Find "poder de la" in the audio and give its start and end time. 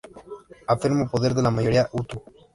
1.11-1.51